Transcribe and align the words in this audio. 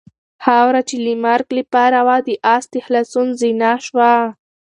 خاوره 0.43 0.81
چې 0.89 0.95
د 1.05 1.07
مرګ 1.25 1.47
لپاره 1.59 1.97
وه 2.07 2.17
د 2.27 2.29
آس 2.55 2.63
د 2.73 2.75
خلاصون 2.85 3.27
زینه 3.39 3.71
شوه. 3.85 4.13